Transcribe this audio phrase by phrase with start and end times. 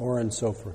[0.00, 0.74] Oren Sofer.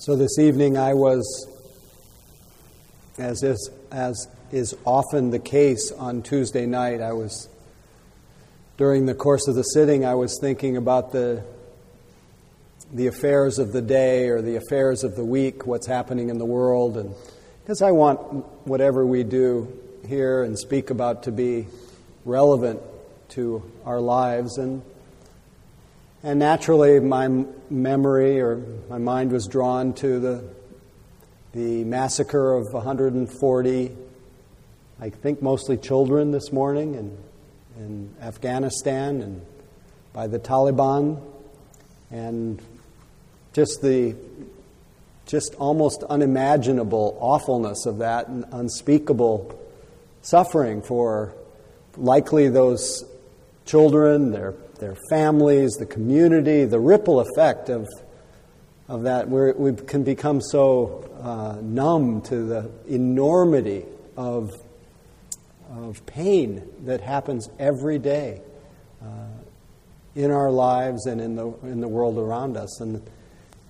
[0.00, 1.46] So this evening I was,
[3.18, 7.48] as is, as is often the case on Tuesday night, I was,
[8.76, 11.42] during the course of the sitting, I was thinking about the,
[12.92, 16.46] the affairs of the day or the affairs of the week, what's happening in the
[16.46, 17.14] world, and
[17.62, 18.18] because I want
[18.66, 19.72] whatever we do
[20.06, 21.66] here and speak about to be
[22.24, 22.80] relevant
[23.30, 24.58] to our lives.
[24.58, 24.82] And
[26.24, 30.44] and naturally, my memory or my mind was drawn to the,
[31.52, 33.96] the massacre of 140,
[35.00, 37.18] I think mostly children this morning in,
[37.76, 39.42] in Afghanistan and
[40.12, 41.20] by the Taliban.
[42.10, 42.60] And
[43.52, 44.16] just the
[45.26, 49.58] just almost unimaginable awfulness of that and unspeakable
[50.22, 51.34] suffering for
[51.96, 53.04] likely those
[53.64, 57.88] children, their their families, the community, the ripple effect of,
[58.88, 63.84] of that, where we can become so uh, numb to the enormity
[64.16, 64.50] of,
[65.70, 68.40] of pain that happens every day
[69.02, 69.06] uh,
[70.14, 72.80] in our lives and in the, in the world around us.
[72.80, 73.02] And,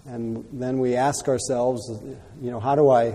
[0.06, 1.90] and then we ask ourselves,
[2.40, 3.14] you know, how do I,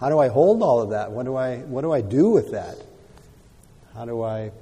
[0.00, 1.10] how do I hold all of that?
[1.10, 2.76] What do I, what do I do with that?
[3.94, 4.52] How do I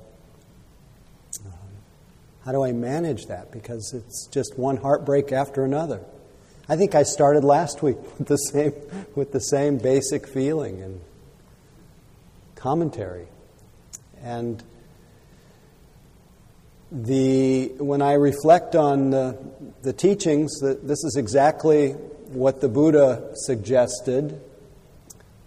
[2.45, 3.53] how do I manage that?
[3.53, 6.01] Because it's just one heartbreak after another.
[6.71, 8.73] I think I started last week with the same,
[9.17, 11.01] with the same basic feeling and
[12.55, 13.27] commentary.
[14.23, 14.63] And
[16.93, 19.37] the, when I reflect on the,
[19.83, 21.91] the teachings, that this is exactly
[22.29, 24.41] what the Buddha suggested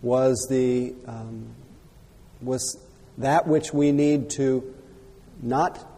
[0.02, 1.56] was, the, um,
[2.42, 2.86] was
[3.18, 4.76] that which we need to
[5.42, 5.90] not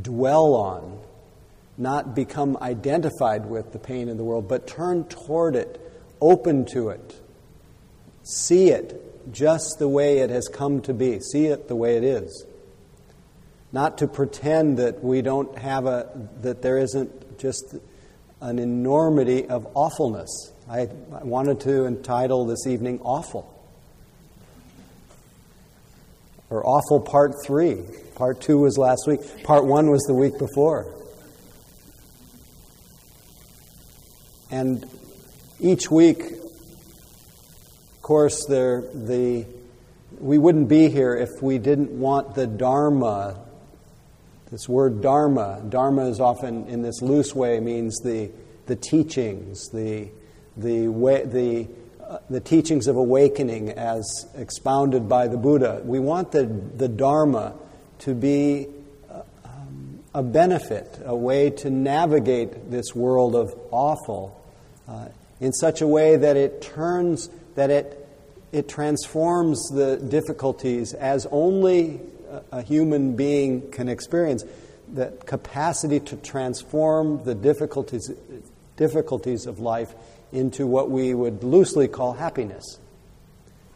[0.00, 0.98] dwell on,
[1.78, 5.80] not become identified with the pain in the world, but turn toward it,
[6.20, 7.20] open to it,
[8.22, 12.04] see it just the way it has come to be, see it the way it
[12.04, 12.44] is.
[13.72, 16.10] Not to pretend that we don't have a,
[16.42, 17.74] that there isn't just
[18.40, 20.52] an enormity of awfulness.
[20.68, 23.48] I, I wanted to entitle this evening Awful.
[26.50, 27.78] Or Awful Part 3.
[28.14, 29.20] Part two was last week.
[29.42, 31.01] Part one was the week before.
[34.52, 34.86] And
[35.60, 39.46] each week, of course, there, the,
[40.20, 43.40] we wouldn't be here if we didn't want the Dharma.
[44.50, 48.30] This word Dharma, Dharma is often in this loose way means the,
[48.66, 50.10] the teachings, the,
[50.58, 51.68] the, way, the,
[52.06, 54.04] uh, the teachings of awakening as
[54.36, 55.80] expounded by the Buddha.
[55.82, 57.54] We want the, the Dharma
[58.00, 58.66] to be
[59.10, 64.40] uh, um, a benefit, a way to navigate this world of awful
[64.88, 65.08] uh,
[65.40, 68.08] in such a way that it turns, that it,
[68.52, 72.00] it transforms the difficulties as only
[72.30, 74.44] a, a human being can experience.
[74.94, 78.10] That capacity to transform the difficulties,
[78.76, 79.94] difficulties of life
[80.32, 82.78] into what we would loosely call happiness.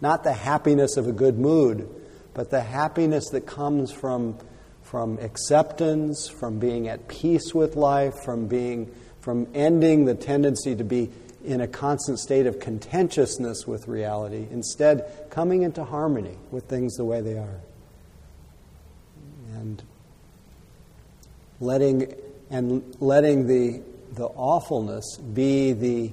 [0.00, 1.88] Not the happiness of a good mood,
[2.34, 4.37] but the happiness that comes from,
[4.83, 8.94] from acceptance, from being at peace with life, from, being,
[9.26, 11.10] from ending the tendency to be
[11.44, 17.04] in a constant state of contentiousness with reality, instead, coming into harmony with things the
[17.04, 17.60] way they are.
[19.56, 19.82] And
[21.59, 22.14] letting,
[22.50, 23.82] and letting the,
[24.12, 26.12] the awfulness be the,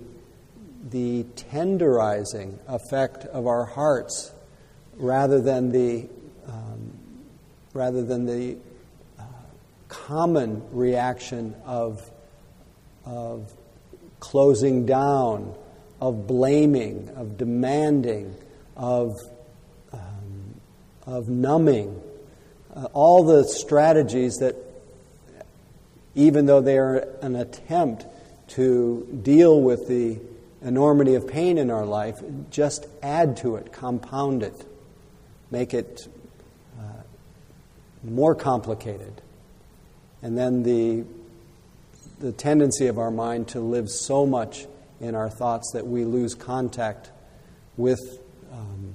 [0.89, 4.31] the tenderizing effect of our hearts
[4.95, 6.07] rather than the,
[6.47, 6.97] um,
[7.75, 8.57] rather than the
[9.19, 9.23] uh,
[9.87, 12.09] common reaction of,
[13.05, 13.53] of
[14.19, 15.53] closing down,
[16.01, 18.35] of blaming, of demanding,
[18.75, 19.17] of,
[19.91, 20.59] um,
[21.05, 22.01] of numbing.
[22.75, 24.55] Uh, all the strategies that,
[26.15, 28.05] even though they are an attempt
[28.49, 30.19] to deal with the
[30.61, 34.65] enormity of pain in our life, just add to it, compound it
[35.53, 36.07] make it
[36.79, 36.83] uh,
[38.03, 39.21] more complicated.
[40.23, 41.05] And then the,
[42.19, 44.65] the tendency of our mind to live so much
[44.99, 47.11] in our thoughts that we lose contact
[47.77, 47.99] with
[48.51, 48.93] um,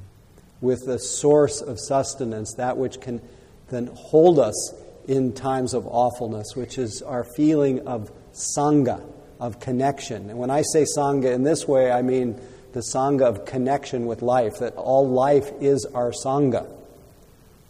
[0.61, 3.21] with the source of sustenance, that which can
[3.69, 4.75] then hold us
[5.07, 9.03] in times of awfulness, which is our feeling of sangha,
[9.41, 10.31] of connection.
[10.31, 12.41] And when I say sangha in this way, I mean
[12.73, 16.67] the sangha of connection with life, that all life is our sangha.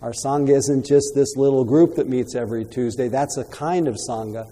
[0.01, 3.09] Our Sangha isn't just this little group that meets every Tuesday.
[3.09, 4.49] That's a kind of Sangha.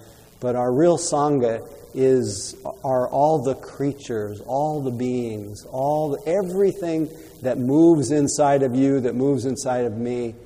[0.47, 2.55] But our real Sangha is,
[2.85, 7.11] are all the creatures, all the beings, all the, everything
[7.43, 10.37] that moves inside of you, that moves inside of me.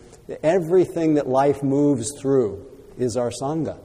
[0.42, 2.64] Everything that life moves through
[2.96, 3.76] is our Sangha.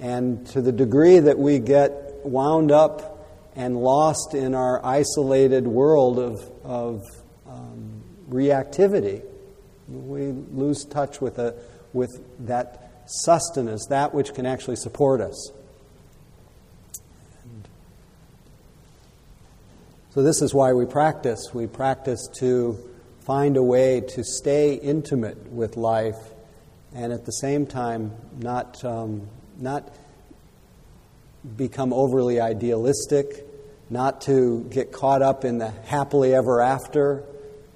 [0.00, 1.92] And to the degree that we get
[2.24, 7.02] wound up and lost in our isolated world of, of
[7.46, 9.22] um, reactivity,
[9.86, 11.54] we lose touch with, a,
[11.92, 12.10] with
[12.48, 15.52] that sustenance, that which can actually support us.
[20.12, 21.50] So, this is why we practice.
[21.54, 22.78] We practice to
[23.20, 26.18] find a way to stay intimate with life
[26.94, 29.28] and at the same time not, um,
[29.58, 29.94] not
[31.56, 33.46] become overly idealistic,
[33.88, 37.24] not to get caught up in the happily ever after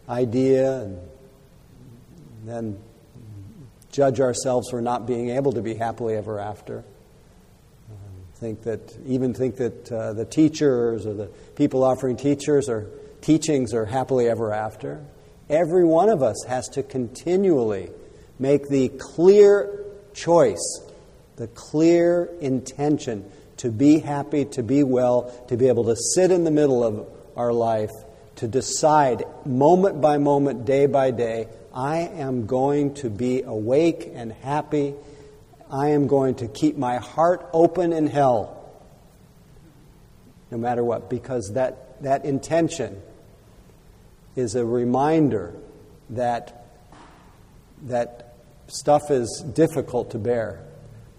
[0.09, 0.99] idea and
[2.45, 2.79] then
[3.95, 6.79] judge ourselves for not being able to be happily ever after.
[6.79, 12.91] Um, think that even think that uh, the teachers or the people offering teachers or
[13.21, 15.05] teachings are happily ever after.
[15.49, 17.91] Every one of us has to continually
[18.39, 20.81] make the clear choice,
[21.37, 26.43] the clear intention to be happy, to be well, to be able to sit in
[26.43, 27.07] the middle of
[27.37, 27.93] our life,
[28.37, 34.33] to decide moment by moment, day by day, I am going to be awake and
[34.33, 34.95] happy.
[35.69, 38.65] I am going to keep my heart open in hell,
[40.53, 43.03] no matter what, because that, that intention
[44.37, 45.53] is a reminder
[46.11, 46.67] that,
[47.83, 48.37] that
[48.69, 50.65] stuff is difficult to bear.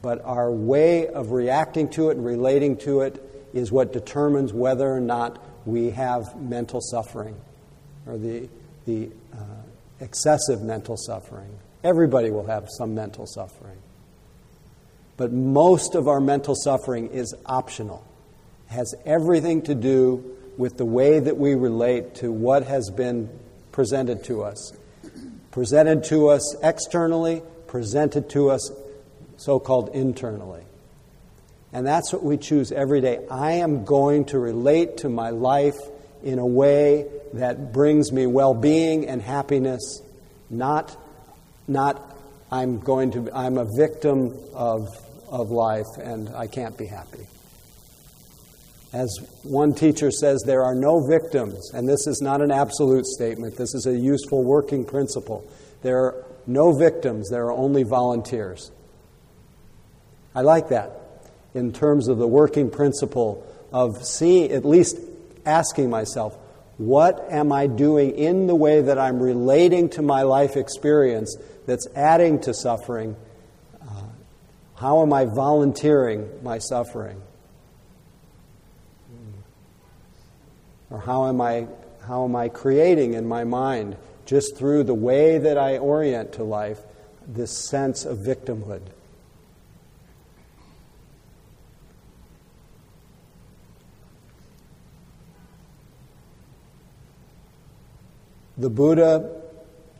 [0.01, 3.21] But our way of reacting to it and relating to it
[3.53, 7.35] is what determines whether or not we have mental suffering
[8.05, 8.47] or the,
[8.85, 9.09] the
[9.99, 11.57] excessive mental suffering.
[11.83, 13.77] Everybody will have some mental suffering.
[15.17, 18.05] But most of our mental suffering is optional,
[18.69, 23.29] it has everything to do with the way that we relate to what has been
[23.71, 24.71] presented to us.
[25.51, 28.71] Presented to us externally, presented to us
[29.37, 30.63] so called internally.
[31.73, 33.19] And that's what we choose every day.
[33.29, 35.75] I am going to relate to my life
[36.23, 40.01] in a way that brings me well being and happiness,
[40.49, 40.95] not,
[41.67, 42.15] not
[42.51, 44.87] I'm going to, I'm a victim of,
[45.29, 47.27] of life and I can't be happy.
[48.93, 49.09] As
[49.43, 53.75] one teacher says, there are no victims, and this is not an absolute statement, this
[53.75, 55.45] is a useful working principle.
[55.81, 58.71] There are no victims, there are only volunteers.
[60.33, 60.91] I like that
[61.53, 64.97] in terms of the working principle of seeing, at least
[65.45, 66.37] asking myself,
[66.77, 71.35] what am I doing in the way that I'm relating to my life experience
[71.65, 73.15] that's adding to suffering?
[73.81, 74.03] Uh,
[74.75, 77.21] how am I volunteering my suffering?
[80.89, 81.67] Or how am I,
[82.05, 86.43] how am I creating in my mind, just through the way that I orient to
[86.43, 86.79] life,
[87.27, 88.81] this sense of victimhood?
[98.57, 99.41] The Buddha,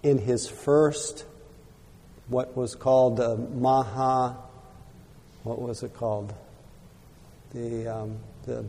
[0.02, 1.26] in his first,
[2.30, 4.38] what was called the Maha,
[5.44, 6.34] what was it called?
[7.54, 8.66] The, um, the,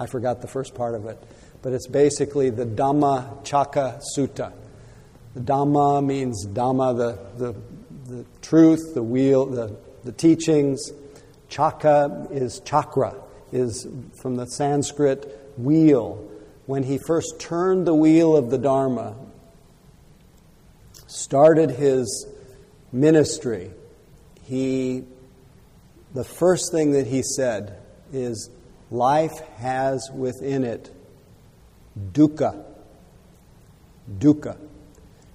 [0.00, 1.16] I forgot the first part of it,
[1.62, 4.52] but it's basically the Dhamma Chakka Sutta.
[5.34, 10.90] The Dhamma means Dhamma, the, the, the truth, the wheel, the, the teachings.
[11.48, 13.14] Chakka is chakra,
[13.52, 13.86] is
[14.20, 16.28] from the Sanskrit wheel,
[16.68, 19.14] when he first turned the wheel of the Dharma,
[21.06, 22.26] started his
[22.92, 23.70] ministry,
[24.42, 25.02] he,
[26.12, 27.78] the first thing that he said
[28.12, 28.50] is,
[28.90, 30.90] Life has within it
[32.12, 32.62] dukkha.
[34.18, 34.58] Dukkha.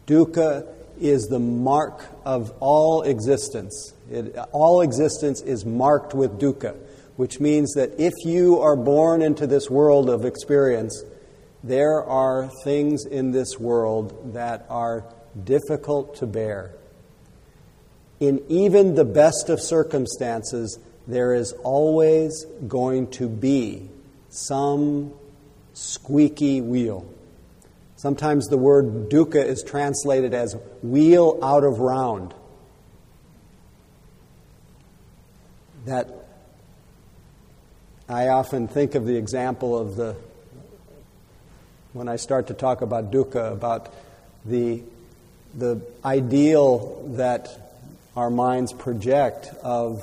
[0.06, 0.68] Dukkha
[1.00, 3.96] is the mark of all existence.
[4.12, 6.76] It, all existence is marked with dukkha,
[7.16, 11.04] which means that if you are born into this world of experience,
[11.64, 15.06] there are things in this world that are
[15.42, 16.76] difficult to bear.
[18.20, 20.78] In even the best of circumstances,
[21.08, 23.90] there is always going to be
[24.30, 25.14] some
[25.74, 27.06] squeaky wheel.
[27.96, 32.34] Sometimes the word dukkha is translated as wheel out of round.
[35.86, 36.10] That
[38.10, 40.16] I often think of the example of the,
[41.94, 43.94] when I start to talk about dukkha, about
[44.46, 44.82] the,
[45.56, 47.50] the ideal that
[48.16, 50.02] our minds project of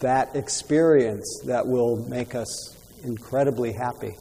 [0.00, 4.16] that experience that will make us incredibly happy.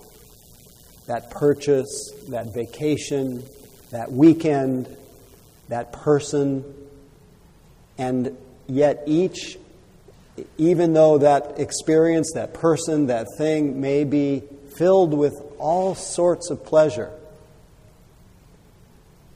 [1.07, 3.43] That purchase, that vacation,
[3.91, 4.95] that weekend,
[5.69, 6.63] that person,
[7.97, 8.37] and
[8.67, 9.57] yet each,
[10.57, 14.43] even though that experience, that person, that thing may be
[14.77, 17.11] filled with all sorts of pleasure,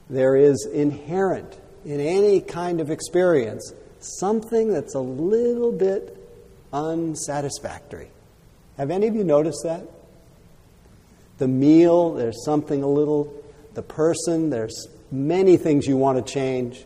[0.08, 6.16] there is inherent in any kind of experience something that's a little bit
[6.72, 8.10] unsatisfactory.
[8.76, 9.82] Have any of you noticed that?
[11.38, 13.32] The meal, there's something a little,
[13.74, 16.84] the person, there's many things you want to change.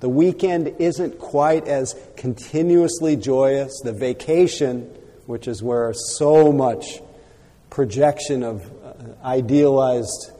[0.00, 3.80] The weekend isn't quite as continuously joyous.
[3.82, 4.82] The vacation,
[5.26, 7.00] which is where so much
[7.70, 8.92] projection of uh,
[9.24, 10.32] idealized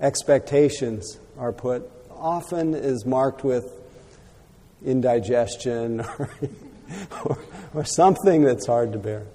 [0.00, 3.64] expectations are put, often is marked with
[4.84, 6.30] indigestion or,
[7.24, 7.38] or,
[7.74, 9.26] or something that's hard to bear.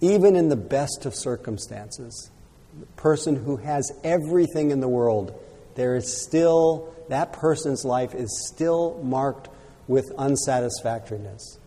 [0.00, 2.30] Even in the best of circumstances,
[2.78, 5.38] the person who has everything in the world,
[5.76, 9.48] there is still, that person's life is still marked
[9.88, 11.58] with unsatisfactoriness.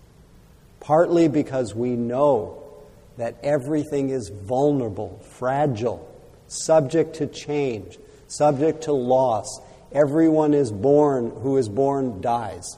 [0.80, 2.67] Partly because we know
[3.18, 6.08] that everything is vulnerable, fragile,
[6.48, 7.98] subject to change,
[8.28, 9.60] subject to loss.
[9.92, 12.78] Everyone is born, who is born dies.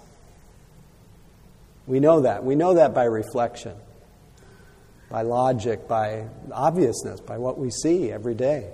[1.88, 2.44] We know that.
[2.44, 3.76] We know that by reflection,
[5.10, 8.70] by logic, by obviousness, by what we see every day.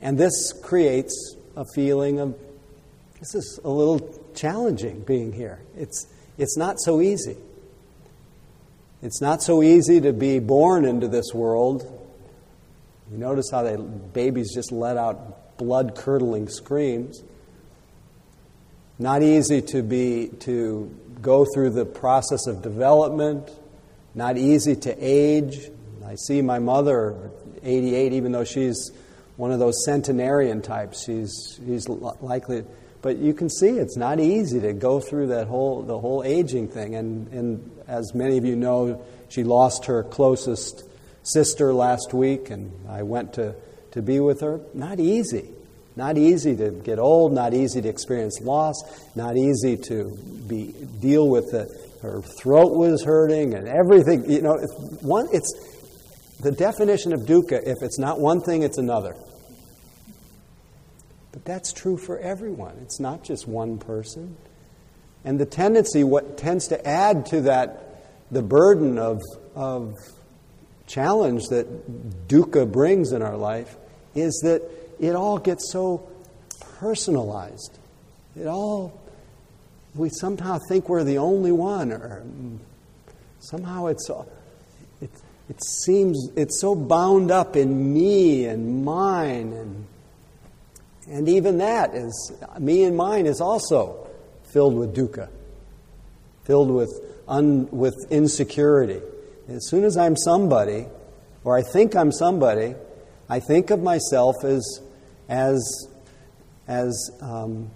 [0.00, 2.38] And this creates a feeling of
[3.18, 5.58] this is a little challenging being here.
[5.76, 6.06] It's,
[6.38, 7.36] it's not so easy.
[9.00, 11.82] It's not so easy to be born into this world.
[13.12, 17.22] You notice how the babies just let out blood curdling screams.
[18.98, 23.48] Not easy to be to go through the process of development,
[24.16, 25.70] not easy to age.
[26.04, 27.30] I see my mother,
[27.62, 28.90] 88, even though she's
[29.36, 32.64] one of those centenarian types, she's, she's likely.
[33.00, 36.68] But you can see it's not easy to go through that whole the whole aging
[36.68, 36.96] thing.
[36.96, 40.84] And, and as many of you know, she lost her closest
[41.22, 43.54] sister last week, and I went to,
[43.92, 44.60] to be with her.
[44.74, 45.50] Not easy.
[45.96, 48.76] Not easy to get old, not easy to experience loss,
[49.16, 51.68] not easy to be, deal with it.
[52.02, 54.30] her throat was hurting and everything.
[54.30, 54.56] You know,
[55.00, 55.52] one, it's
[56.40, 57.60] the definition of dukkha.
[57.66, 59.16] If it's not one thing, it's another.
[61.48, 62.76] That's true for everyone.
[62.82, 64.36] It's not just one person.
[65.24, 69.22] And the tendency, what tends to add to that, the burden of,
[69.54, 69.94] of
[70.86, 73.74] challenge that dukkha brings in our life,
[74.14, 74.60] is that
[75.00, 76.06] it all gets so
[76.78, 77.78] personalized.
[78.38, 79.00] It all,
[79.94, 82.24] we somehow think we're the only one, or
[83.40, 84.10] somehow it's,
[85.00, 85.10] it,
[85.48, 89.86] it seems it's so bound up in me and mine, and,
[91.10, 94.08] and even that is, me and mine is also
[94.52, 95.28] filled with dukkha,
[96.44, 96.90] filled with,
[97.26, 99.00] un, with insecurity.
[99.48, 100.86] As soon as I'm somebody,
[101.44, 102.74] or I think I'm somebody,
[103.28, 104.82] I think of myself as
[105.28, 105.88] as,
[106.66, 107.70] as um,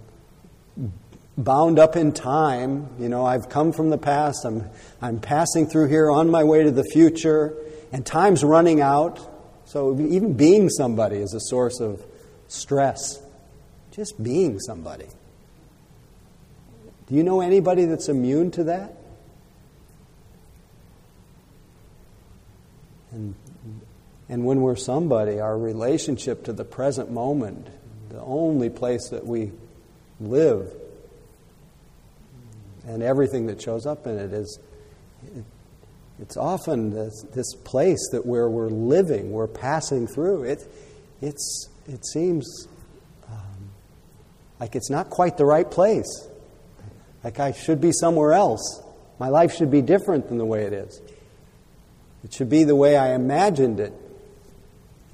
[1.37, 2.89] bound up in time.
[2.99, 4.69] You know, I've come from the past, I'm,
[5.01, 7.55] I'm passing through here on my way to the future,
[7.91, 9.29] and time's running out.
[9.65, 12.03] So even being somebody is a source of
[12.47, 13.21] stress.
[13.93, 15.07] Just being somebody.
[17.07, 18.97] Do you know anybody that's immune to that?
[23.11, 23.35] And
[24.29, 27.67] and when we're somebody, our relationship to the present moment,
[28.09, 29.51] the only place that we
[30.19, 30.73] live,
[32.87, 34.59] and everything that shows up in it is,
[35.35, 35.43] it,
[36.19, 40.43] it's often this, this, place that where we're living, we're passing through.
[40.43, 40.59] It,
[41.21, 42.67] it's, it seems
[44.63, 46.25] like it's not quite the right place.
[47.21, 48.81] Like I should be somewhere else.
[49.19, 51.01] My life should be different than the way it is.
[52.23, 53.91] It should be the way I imagined it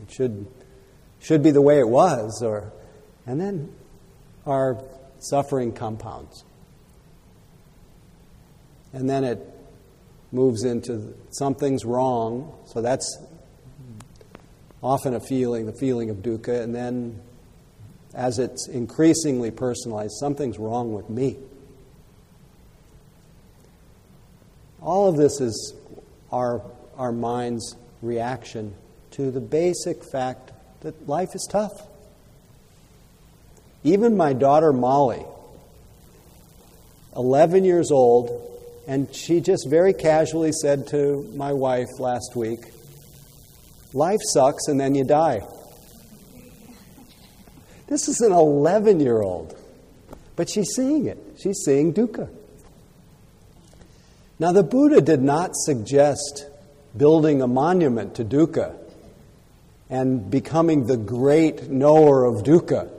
[0.04, 0.46] it should,
[1.20, 2.44] should be the way it was.
[2.44, 2.72] Or,
[3.26, 3.74] and then
[4.46, 4.84] our
[5.18, 6.44] suffering compounds.
[8.94, 9.40] And then it
[10.32, 12.56] moves into something's wrong.
[12.68, 13.18] So that's
[14.84, 17.20] often a feeling, the feeling of dukkha, and then
[18.14, 21.38] as it's increasingly personalized, something's wrong with me.
[24.82, 25.74] All of this is
[26.32, 26.62] our,
[26.98, 28.74] our mind's reaction
[29.12, 30.52] to the basic fact
[30.82, 31.88] that life is tough.
[33.84, 35.26] Even my daughter Molly,
[37.16, 38.46] 11 years old,
[38.88, 42.60] and she just very casually said to my wife last week,
[43.94, 45.42] Life sucks and then you die.
[47.90, 49.58] This is an 11 year old,
[50.36, 51.18] but she's seeing it.
[51.42, 52.30] She's seeing dukkha.
[54.38, 56.46] Now, the Buddha did not suggest
[56.96, 58.78] building a monument to dukkha
[59.90, 62.90] and becoming the great knower of dukkha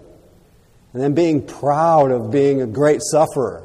[0.92, 3.62] and then being proud of being a great sufferer.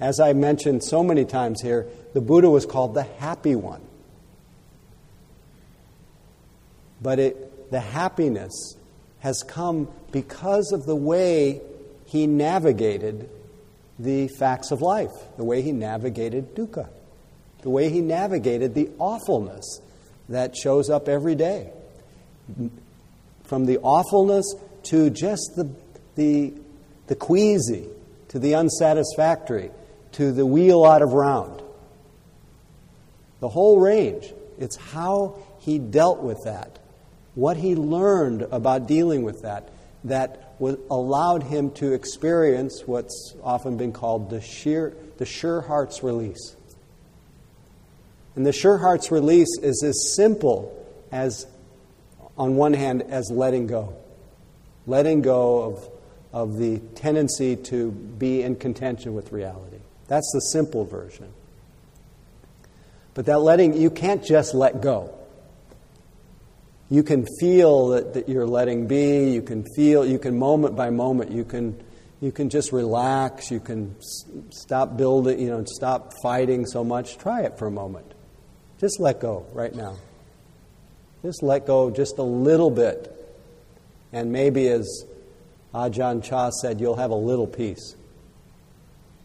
[0.00, 3.82] As I mentioned so many times here, the Buddha was called the happy one.
[7.02, 8.77] But it, the happiness
[9.20, 11.60] has come because of the way
[12.06, 13.28] he navigated
[13.98, 16.88] the facts of life, the way he navigated dukkha,
[17.62, 19.80] the way he navigated the awfulness
[20.28, 21.70] that shows up every day.
[23.44, 25.70] From the awfulness to just the,
[26.14, 26.54] the,
[27.08, 27.86] the queasy,
[28.28, 29.70] to the unsatisfactory,
[30.12, 31.62] to the wheel out of round.
[33.40, 34.32] The whole range.
[34.58, 36.77] It's how he dealt with that,
[37.38, 39.68] what he learned about dealing with that,
[40.02, 40.56] that
[40.90, 46.56] allowed him to experience what's often been called the, sheer, the sure heart's release.
[48.34, 51.46] And the sure heart's release is as simple as,
[52.36, 53.94] on one hand, as letting go.
[54.88, 55.88] Letting go of,
[56.32, 59.78] of the tendency to be in contention with reality.
[60.08, 61.28] That's the simple version.
[63.14, 65.14] But that letting, you can't just let go.
[66.90, 69.30] You can feel that, that you're letting be.
[69.30, 71.78] You can feel, you can moment by moment, you can,
[72.20, 73.50] you can just relax.
[73.50, 77.18] You can s- stop building, you know, stop fighting so much.
[77.18, 78.06] Try it for a moment.
[78.80, 79.96] Just let go right now.
[81.22, 83.14] Just let go just a little bit.
[84.12, 85.04] And maybe, as
[85.74, 87.96] Ajahn Chah said, you'll have a little peace.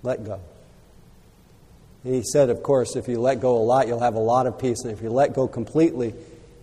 [0.01, 0.41] Let go.
[2.03, 4.59] He said, of course, if you let go a lot, you'll have a lot of
[4.59, 4.81] peace.
[4.83, 6.13] And if you let go completely,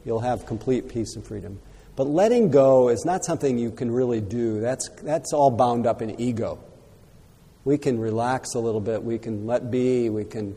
[0.04, 1.60] you'll have complete peace and freedom.
[1.96, 4.60] But letting go is not something you can really do.
[4.60, 6.58] That's, that's all bound up in ego.
[7.64, 10.56] We can relax a little bit, we can let be, we can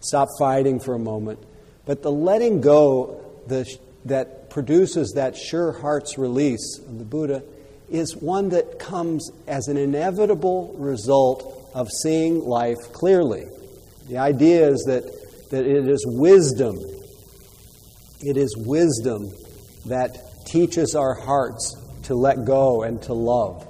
[0.00, 1.38] stop fighting for a moment.
[1.86, 3.72] But the letting go the,
[4.06, 7.42] that produces that sure heart's release of the Buddha
[7.88, 13.44] is one that comes as an inevitable result of seeing life clearly.
[14.08, 15.04] The idea is that,
[15.50, 16.76] that it is wisdom
[18.22, 19.30] it is wisdom
[19.86, 23.66] that teaches our hearts to let go and to love.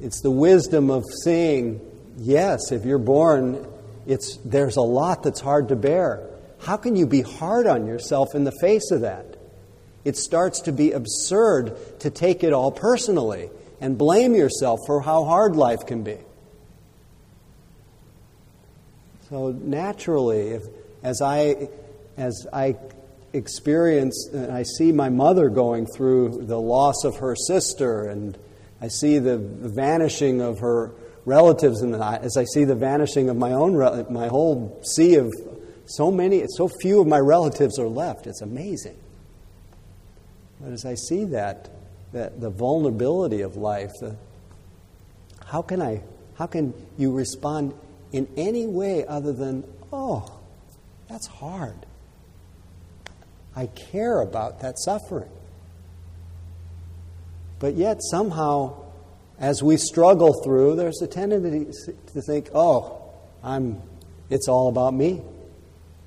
[0.00, 1.80] It's the wisdom of seeing,
[2.18, 3.66] yes, if you're born,
[4.06, 6.28] it's, there's a lot that's hard to bear.
[6.60, 9.36] How can you be hard on yourself in the face of that?
[10.04, 15.24] It starts to be absurd to take it all personally and blame yourself for how
[15.24, 16.18] hard life can be.
[19.28, 20.62] So naturally, if,
[21.02, 21.68] as I
[22.16, 22.76] as I
[23.32, 28.36] experience and I see my mother going through the loss of her sister, and
[28.80, 30.92] I see the vanishing of her
[31.24, 33.76] relatives, and as I see the vanishing of my own,
[34.12, 35.32] my whole sea of
[35.86, 38.26] so many, so few of my relatives are left.
[38.26, 38.96] It's amazing.
[40.60, 41.70] But as I see that,
[42.12, 44.16] that the vulnerability of life, the,
[45.44, 46.02] how can I,
[46.36, 47.74] how can you respond
[48.12, 50.40] in any way other than, oh,
[51.08, 51.85] that's hard.
[53.56, 55.30] I care about that suffering.
[57.58, 58.74] But yet, somehow,
[59.40, 63.02] as we struggle through, there's a tendency to think, oh,
[63.42, 63.80] I'm,
[64.28, 65.22] it's all about me.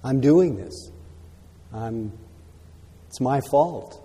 [0.03, 0.91] I'm doing this.
[1.73, 2.12] I'm,
[3.07, 3.99] it's my fault.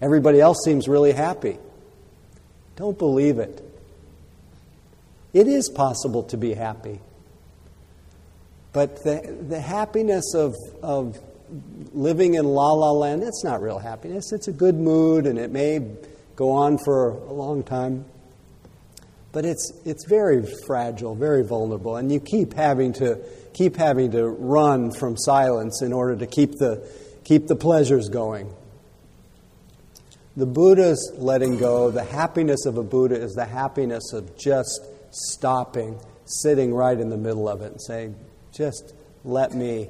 [0.00, 1.58] Everybody else seems really happy.
[2.76, 3.62] Don't believe it.
[5.32, 7.00] It is possible to be happy.
[8.72, 11.18] But the, the happiness of, of
[11.92, 14.32] living in la la land, it's not real happiness.
[14.32, 15.80] It's a good mood and it may
[16.34, 18.04] go on for a long time.
[19.32, 23.20] But it's, it's very fragile, very vulnerable, and you keep having to
[23.52, 26.86] keep having to run from silence in order to keep the,
[27.24, 28.54] keep the pleasures going.
[30.36, 34.80] The Buddha's letting go, the happiness of a Buddha is the happiness of just
[35.10, 38.14] stopping, sitting right in the middle of it, and saying,
[38.52, 38.92] just
[39.24, 39.88] let me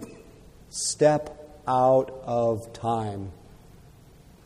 [0.70, 3.33] step out of time.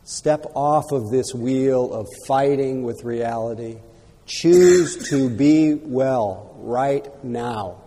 [0.05, 3.79] Step off of this wheel of fighting with reality.
[4.27, 7.83] Choose to be well right now,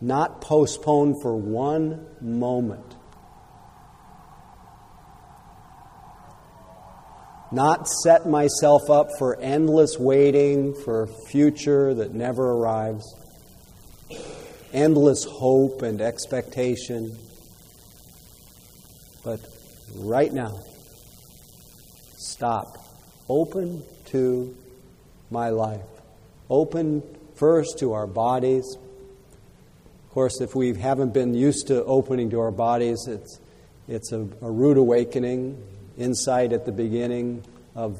[0.00, 2.96] not postpone for one moment.
[7.52, 13.04] Not set myself up for endless waiting for a future that never arrives,
[14.72, 17.16] endless hope and expectation,
[19.96, 20.58] right now
[22.24, 22.84] stop.
[23.28, 24.54] Open to
[25.30, 25.80] my life.
[26.50, 27.02] Open
[27.36, 28.76] first to our bodies.
[28.76, 33.40] Of course, if we haven't been used to opening to our bodies, it's,
[33.88, 35.62] it's a, a rude awakening.
[35.96, 37.44] Insight at the beginning
[37.76, 37.96] of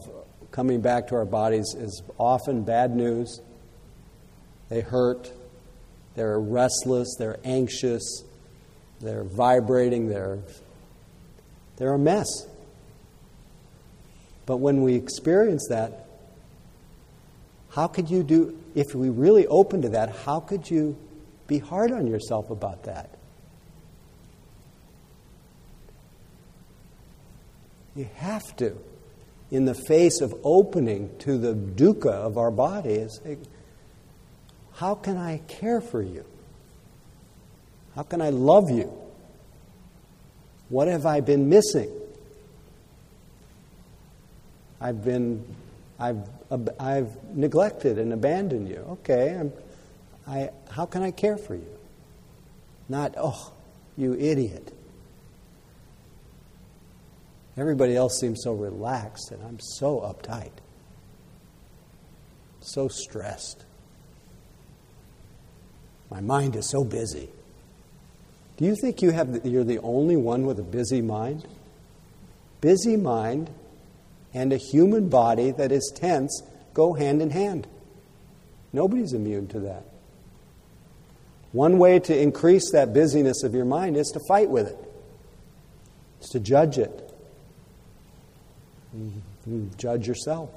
[0.50, 3.40] coming back to our bodies is often bad news.
[4.68, 5.30] They hurt,
[6.16, 8.24] they're restless, they're anxious,
[9.00, 10.38] they're vibrating, they're,
[11.76, 12.26] they're a mess.
[14.46, 16.06] But when we experience that,
[17.70, 20.96] how could you do, if we really open to that, how could you
[21.46, 23.10] be hard on yourself about that?
[27.96, 28.76] You have to,
[29.50, 33.38] in the face of opening to the dukkha of our body, say,
[34.74, 36.24] how can I care for you?
[37.94, 38.92] How can I love you?
[40.68, 41.90] What have I been missing?
[44.80, 45.44] I've been,
[45.98, 46.28] I've,
[46.78, 48.84] I've neglected and abandoned you.
[48.90, 49.52] Okay, I'm,
[50.26, 51.78] I, how can I care for you?
[52.88, 53.52] Not, oh,
[53.96, 54.72] you idiot.
[57.56, 60.50] Everybody else seems so relaxed, and I'm so uptight,
[62.60, 63.64] so stressed.
[66.10, 67.28] My mind is so busy.
[68.56, 71.46] Do you think you have, you're the only one with a busy mind?
[72.60, 73.50] Busy mind
[74.32, 77.66] and a human body that is tense go hand in hand.
[78.72, 79.84] Nobody's immune to that.
[81.52, 84.78] One way to increase that busyness of your mind is to fight with it,
[86.18, 87.00] it's to judge it.
[89.46, 90.50] You judge yourself.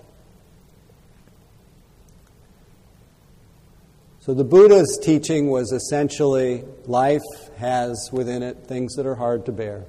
[4.19, 7.21] So the Buddha's teaching was essentially life
[7.57, 9.85] has within it things that are hard to bear.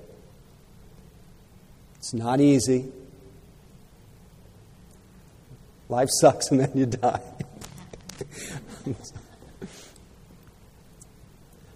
[1.96, 2.90] It's not easy.
[5.88, 7.22] Life sucks and then you die.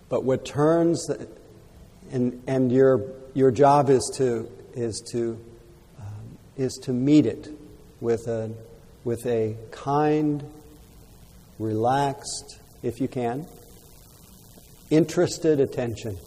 [0.09, 1.09] but what turns,
[2.11, 3.02] and, and your,
[3.35, 5.38] your job is to, is, to,
[5.98, 7.48] um, is to meet it
[8.00, 8.50] with a,
[9.05, 10.44] with a kind,
[11.59, 13.46] relaxed, if you can,
[14.92, 16.18] interested attention.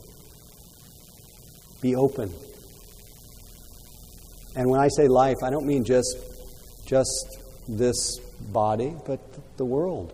[1.81, 2.33] Be open.
[4.55, 6.17] And when I say life, I don't mean just,
[6.87, 8.17] just this
[8.51, 9.19] body, but
[9.57, 10.13] the world.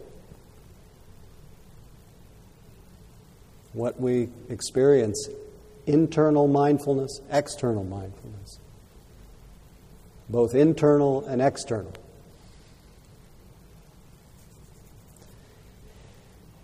[3.72, 5.30] What we experience
[5.88, 8.60] internal mindfulness, external mindfulness,
[10.30, 11.94] both internal and external.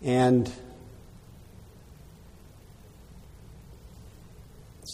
[0.03, 0.51] And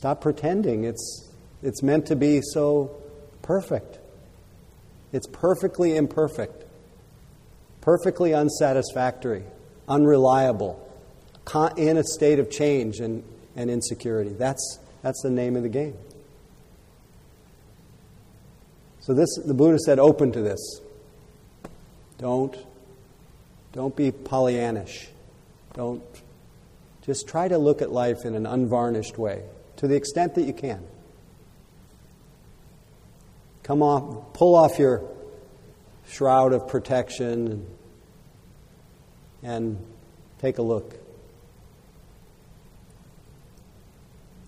[0.03, 1.29] stop pretending it's,
[1.61, 2.93] it's meant to be so
[3.41, 3.99] perfect.
[5.13, 6.65] It's perfectly imperfect,
[7.79, 9.43] perfectly unsatisfactory,
[9.87, 10.77] unreliable,
[11.77, 13.23] in a state of change and,
[13.55, 14.31] and insecurity.
[14.31, 15.95] That's, that's the name of the game.
[18.99, 20.81] So this, the Buddha said, open to this.
[22.17, 22.57] Don't,
[23.71, 25.07] don't be Pollyannish.
[25.71, 26.03] Don't,
[27.05, 29.43] just try to look at life in an unvarnished way,
[29.77, 30.83] to the extent that you can.
[33.63, 35.03] Come off, pull off your
[36.07, 37.67] shroud of protection and,
[39.41, 39.85] and
[40.39, 40.95] take a look.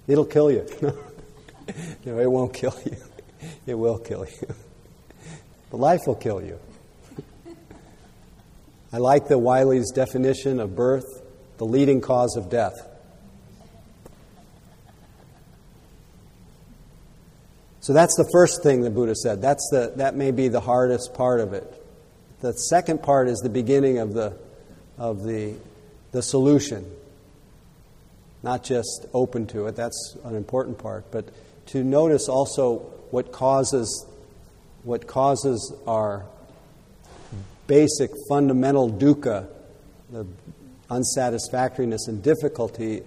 [0.07, 0.67] It'll kill you.
[2.05, 2.97] no, it won't kill you.
[3.65, 4.53] It will kill you.
[5.71, 6.59] But life will kill you.
[8.93, 11.23] I like the Wiley's definition of birth,
[11.57, 12.75] the leading cause of death.
[17.85, 19.43] So that's the first thing the Buddha said.
[19.43, 21.71] That's the, that may be the hardest part of it.
[22.41, 24.35] The second part is the beginning of the,
[24.97, 25.53] of the,
[26.11, 26.91] the solution.
[28.41, 31.29] Not just open to it, that's an important part, but
[31.67, 32.79] to notice also
[33.11, 34.07] what causes,
[34.81, 36.25] what causes our
[37.67, 39.47] basic fundamental dukkha,
[40.09, 40.25] the
[40.89, 43.03] unsatisfactoriness and difficulty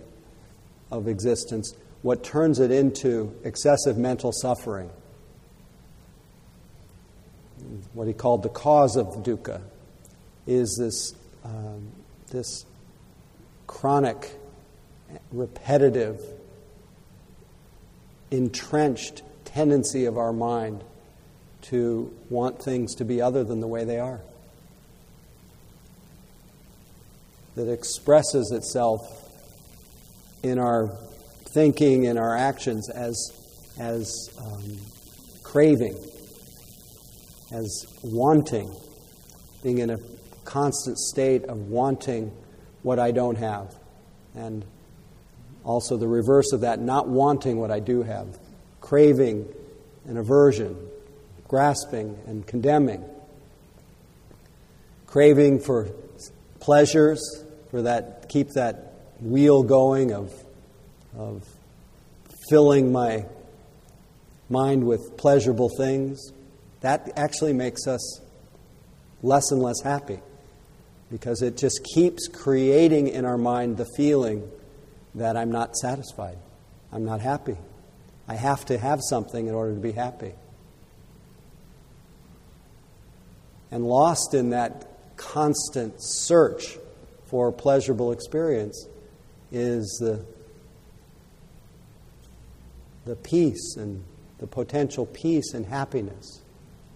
[0.93, 4.91] of existence, what turns it into excessive mental suffering.
[7.93, 9.61] What he called the cause of dukkha
[10.47, 11.91] is this, um,
[12.31, 12.65] this
[13.67, 14.39] chronic,
[15.33, 16.21] repetitive,
[18.31, 20.85] entrenched tendency of our mind
[21.63, 24.21] to want things to be other than the way they are.
[27.57, 29.29] That expresses itself
[30.43, 30.93] in our
[31.53, 33.33] thinking and our actions as,
[33.79, 34.77] as um,
[35.43, 35.97] craving,
[37.53, 38.75] as wanting,
[39.63, 39.99] being in a
[40.45, 42.33] constant state of wanting
[42.83, 43.75] what I don't have.
[44.35, 44.65] And
[45.65, 48.39] also the reverse of that, not wanting what I do have,
[48.81, 49.47] craving
[50.07, 50.77] and aversion,
[51.47, 53.05] grasping and condemning,
[55.07, 55.89] craving for
[56.61, 60.33] pleasures, for that keep that wheel going of,
[61.19, 61.45] of
[62.49, 63.27] filling my
[64.49, 66.33] mind with pleasurable things.
[66.81, 68.21] That actually makes us
[69.23, 70.21] less and less happy
[71.11, 74.49] because it just keeps creating in our mind the feeling
[75.17, 76.39] that I'm not satisfied,
[76.93, 77.57] I'm not happy.
[78.29, 80.35] I have to have something in order to be happy.
[83.71, 86.79] And lost in that constant search
[87.27, 88.87] for pleasurable experience
[89.51, 90.25] is the,
[93.09, 94.05] the peace and
[94.39, 96.43] the potential peace and happiness,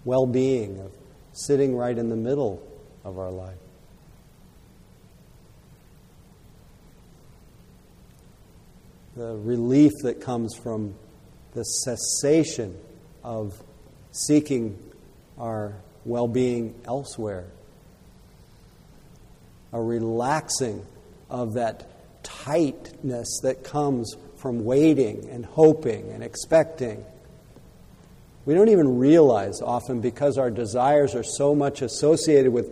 [0.04, 0.92] well being of
[1.32, 2.62] sitting right in the middle
[3.02, 3.56] of our life.
[9.16, 10.94] The relief that comes from
[11.54, 12.78] the cessation
[13.24, 13.54] of
[14.12, 14.78] seeking
[15.38, 17.46] our well being elsewhere,
[19.72, 20.84] a relaxing
[21.30, 21.88] of that
[22.22, 27.02] tightness that comes from waiting and hoping and expecting.
[28.44, 32.68] We don't even realize often because our desires are so much associated with,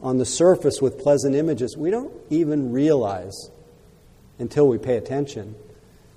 [0.00, 3.50] on the surface, with pleasant images, we don't even realize
[4.38, 5.56] until we pay attention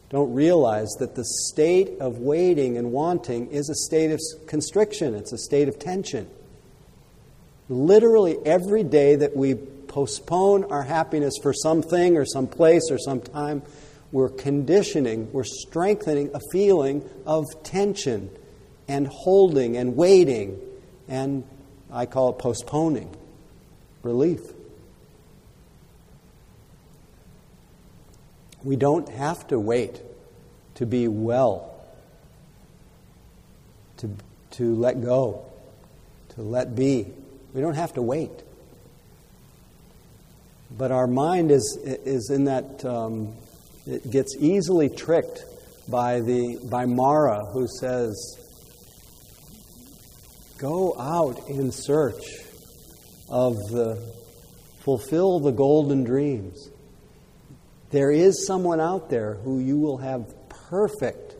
[0.09, 5.33] don't realize that the state of waiting and wanting is a state of constriction, it's
[5.33, 6.29] a state of tension.
[7.67, 13.19] Literally, every day that we postpone our happiness for something or some place or some
[13.19, 13.61] time,
[14.11, 18.29] we're conditioning, we're strengthening a feeling of tension
[18.87, 20.59] and holding and waiting,
[21.07, 21.43] and
[21.91, 23.13] I call it postponing,
[24.03, 24.39] relief.
[28.63, 30.01] We don't have to wait
[30.75, 31.73] to be well,
[33.97, 34.09] to,
[34.51, 35.45] to let go,
[36.35, 37.07] to let be.
[37.53, 38.43] We don't have to wait.
[40.77, 43.33] But our mind is, is in that, um,
[43.87, 45.45] it gets easily tricked
[45.87, 48.15] by, the, by Mara, who says,
[50.57, 52.23] Go out in search
[53.29, 54.13] of the,
[54.79, 56.69] fulfill the golden dreams.
[57.91, 61.35] There is someone out there who you will have perfect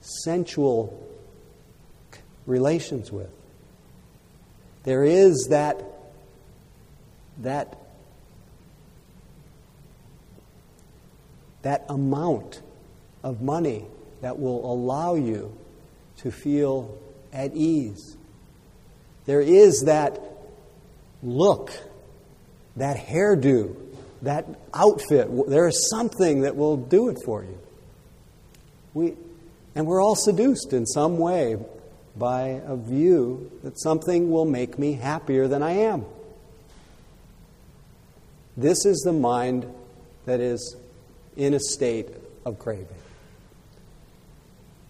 [0.00, 0.98] sensual
[2.46, 3.30] relations with.
[4.84, 5.82] There is that,
[7.38, 7.78] that,
[11.62, 12.60] that amount
[13.22, 13.84] of money
[14.20, 15.56] that will allow you
[16.18, 16.98] to feel
[17.32, 18.16] at ease.
[19.26, 20.20] There is that
[21.22, 21.70] look,
[22.76, 23.76] that hairdo,
[24.22, 25.28] that outfit.
[25.48, 27.58] There is something that will do it for you.
[28.94, 29.14] We,
[29.74, 31.56] and we're all seduced in some way
[32.16, 36.04] by a view that something will make me happier than I am.
[38.56, 39.66] This is the mind
[40.26, 40.76] that is
[41.36, 42.08] in a state
[42.44, 42.86] of craving.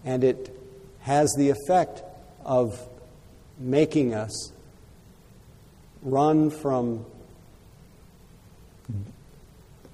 [0.05, 0.55] And it
[1.01, 2.03] has the effect
[2.45, 2.79] of
[3.57, 4.51] making us
[6.01, 7.05] run from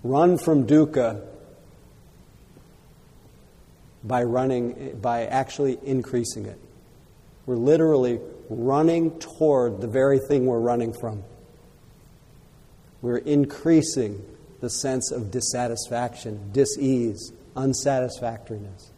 [0.04, 1.22] run from dukkha
[4.04, 6.60] by running by actually increasing it.
[7.46, 11.24] We're literally running toward the very thing we're running from.
[13.02, 14.24] We're increasing
[14.62, 18.92] the sense of dissatisfaction, dis-ease, unsatisfactoriness.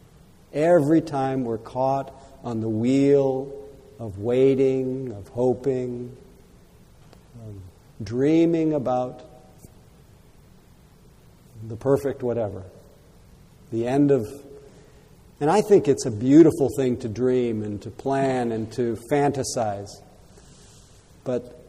[0.52, 2.12] Every time we're caught
[2.44, 3.52] on the wheel
[3.98, 6.16] of waiting, of hoping,
[7.46, 7.54] of
[8.04, 9.22] dreaming about
[11.66, 12.64] the perfect whatever,
[13.70, 14.26] the end of
[15.40, 19.88] and I think it's a beautiful thing to dream and to plan and to fantasize.
[21.24, 21.61] But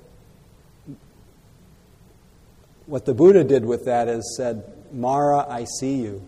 [2.86, 6.22] what the Buddha did with that is said, Mara, I see you.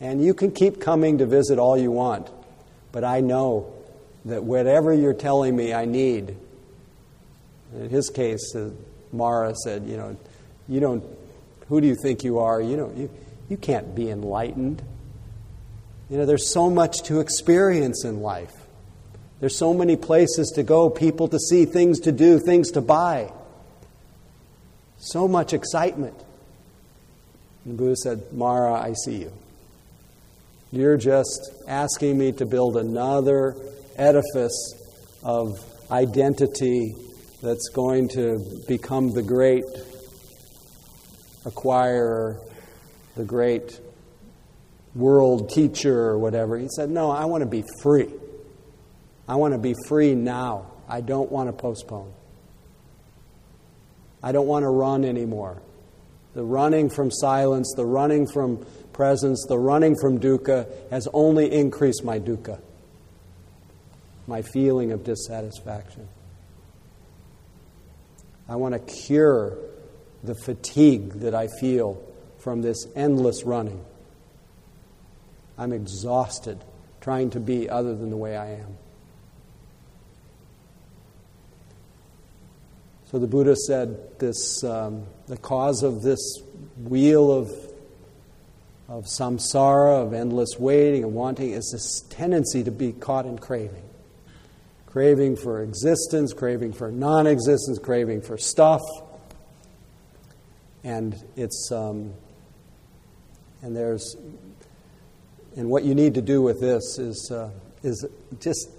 [0.00, 2.30] And you can keep coming to visit all you want,
[2.92, 3.72] but I know
[4.24, 6.36] that whatever you're telling me I need,
[7.74, 8.70] in his case, uh,
[9.12, 10.16] Mara said, you know,
[10.68, 11.04] you don't,
[11.68, 12.60] who do you think you are?
[12.60, 13.10] You know, you,
[13.48, 14.82] you can't be enlightened.
[16.10, 18.54] You know, there's so much to experience in life.
[19.40, 23.32] There's so many places to go, people to see, things to do, things to buy.
[25.04, 26.14] So much excitement.
[27.66, 29.32] And Buddha said, Mara, I see you.
[30.72, 33.54] You're just asking me to build another
[33.96, 34.74] edifice
[35.22, 35.50] of
[35.90, 36.94] identity
[37.42, 39.62] that's going to become the great
[41.44, 42.38] acquirer,
[43.14, 43.78] the great
[44.94, 46.58] world teacher, or whatever.
[46.58, 48.08] He said, No, I want to be free.
[49.28, 50.72] I want to be free now.
[50.88, 52.12] I don't want to postpone.
[54.24, 55.60] I don't want to run anymore.
[56.32, 62.02] The running from silence, the running from presence, the running from dukkha has only increased
[62.02, 62.58] my dukkha,
[64.26, 66.08] my feeling of dissatisfaction.
[68.48, 69.58] I want to cure
[70.22, 72.02] the fatigue that I feel
[72.38, 73.84] from this endless running.
[75.58, 76.64] I'm exhausted
[77.02, 78.78] trying to be other than the way I am.
[83.14, 86.42] So the Buddha said this um, the cause of this
[86.76, 87.48] wheel of,
[88.88, 93.84] of samsara, of endless waiting and wanting, is this tendency to be caught in craving.
[94.86, 98.82] Craving for existence, craving for non existence, craving for stuff.
[100.82, 102.14] And it's, um,
[103.62, 104.16] and there's,
[105.56, 107.50] and what you need to do with this is, uh,
[107.84, 108.04] is
[108.40, 108.70] just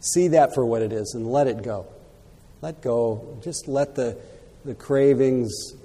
[0.00, 1.86] see that for what it is and let it go.
[2.66, 3.38] Let go.
[3.42, 4.18] Just let the,
[4.64, 5.76] the cravings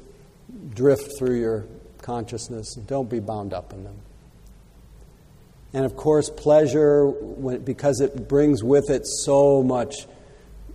[0.74, 1.65] drift through your
[2.02, 2.74] consciousness.
[2.74, 3.98] Don't be bound up in them.
[5.74, 9.94] And of course, pleasure, when, because it brings with it so much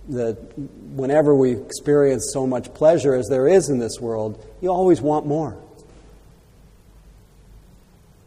[0.07, 5.01] that whenever we experience so much pleasure as there is in this world, you always
[5.01, 5.57] want more.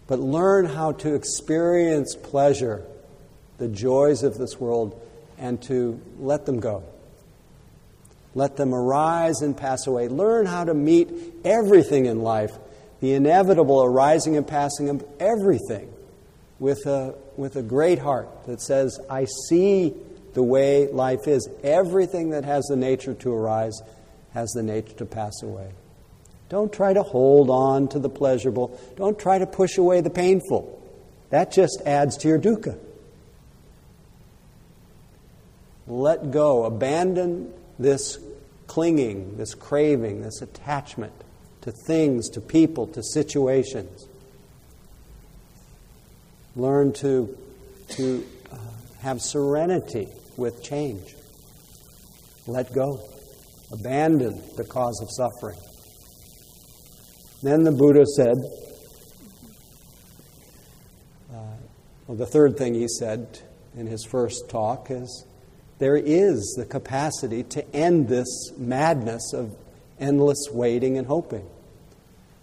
[0.07, 2.85] But learn how to experience pleasure,
[3.57, 5.01] the joys of this world,
[5.39, 6.85] and to let them go.
[8.35, 10.09] Let them arise and pass away.
[10.09, 11.11] Learn how to meet
[11.45, 12.53] everything in life,
[13.01, 15.93] the inevitable arising and passing of everything,
[16.59, 19.95] with a, with a great heart that says, I see
[20.35, 21.49] the way life is.
[21.65, 23.81] Everything that has the nature to arise
[24.33, 25.73] has the nature to pass away.
[26.49, 28.79] Don't try to hold on to the pleasurable.
[28.97, 30.77] Don't try to push away the painful.
[31.31, 32.79] That just adds to your dukkha.
[35.87, 36.65] Let go.
[36.65, 38.19] Abandon this
[38.67, 41.15] clinging, this craving, this attachment
[41.63, 44.07] to things, to people, to situations.
[46.55, 47.37] Learn to,
[47.89, 48.57] to uh,
[49.01, 51.17] have serenity with change.
[52.47, 53.01] Let go.
[53.73, 55.59] Abandon the cause of suffering.
[57.43, 58.37] Then the Buddha said,
[61.33, 61.57] uh,
[62.07, 63.41] well, the third thing he said
[63.75, 65.25] in his first talk is
[65.81, 69.57] there is the capacity to end this madness of
[69.99, 71.49] endless waiting and hoping.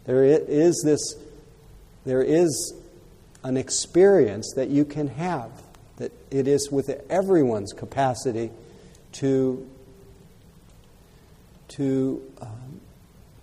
[0.06, 1.16] There is this,
[2.04, 2.74] there is
[3.44, 5.52] an experience that you can have,
[5.98, 8.50] that it is with everyone's capacity
[9.14, 9.70] to,
[11.70, 12.82] to, um,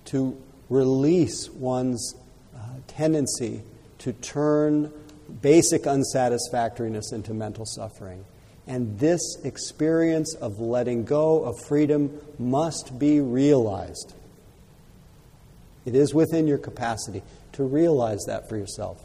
[0.07, 0.37] to
[0.69, 2.17] release one's
[2.57, 3.63] uh, tendency
[3.99, 4.93] to turn
[5.41, 8.25] basic unsatisfactoriness into mental suffering.
[8.67, 14.15] And this experience of letting go of freedom must be realized.
[15.85, 17.23] It is within your capacity
[17.53, 19.05] to realize that for yourself.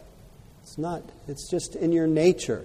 [0.64, 2.64] It's not, it's just in your nature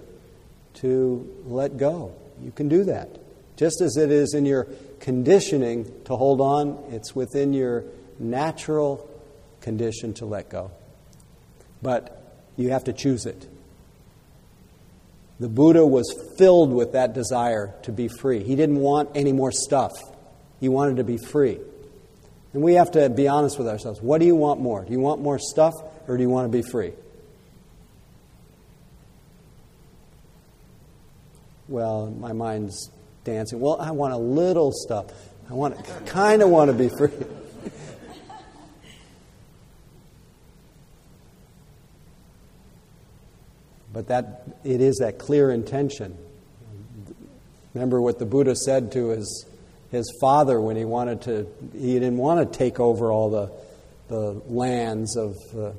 [0.75, 2.13] to let go.
[2.41, 3.09] You can do that.
[3.57, 4.67] Just as it is in your
[4.99, 7.85] conditioning to hold on, it's within your
[8.19, 9.09] natural
[9.61, 10.71] condition to let go.
[11.81, 12.21] But
[12.57, 13.47] you have to choose it.
[15.39, 18.43] The Buddha was filled with that desire to be free.
[18.43, 19.91] He didn't want any more stuff,
[20.59, 21.59] he wanted to be free.
[22.53, 24.01] And we have to be honest with ourselves.
[24.01, 24.85] What do you want more?
[24.85, 25.73] Do you want more stuff
[26.07, 26.93] or do you want to be free?
[31.67, 32.89] Well, my mind's
[33.25, 33.59] dancing.
[33.59, 35.07] Well, I want a little stuff.
[35.49, 35.75] I want
[36.05, 37.11] kind of want to be free.
[43.95, 46.17] But that it is that clear intention.
[47.73, 49.45] Remember what the Buddha said to his
[49.89, 53.51] his father when he wanted to he didn't want to take over all the
[54.09, 55.71] the lands of uh,